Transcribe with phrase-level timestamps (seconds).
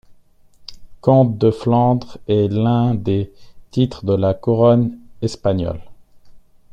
[1.01, 3.31] Comte de Flandre est l'un des
[3.69, 5.79] titres de la Couronne espagnole.